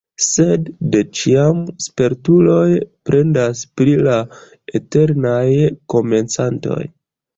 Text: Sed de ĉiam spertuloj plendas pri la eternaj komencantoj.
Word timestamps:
Sed 0.25 0.69
de 0.93 1.01
ĉiam 1.17 1.59
spertuloj 1.85 2.63
plendas 3.09 3.61
pri 3.81 3.95
la 4.09 4.17
eternaj 4.81 5.47
komencantoj. 5.97 6.81